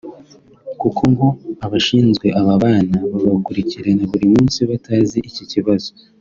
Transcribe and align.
kuko 0.81 1.01
ngo 1.11 1.27
abashinzwe 1.65 2.27
aba 2.39 2.53
bana 2.63 2.97
babakurikirana 3.13 4.03
buri 4.11 4.25
munsi 4.33 4.59
batazi 4.69 5.17
iki 5.29 5.43
kibazo 5.51 5.89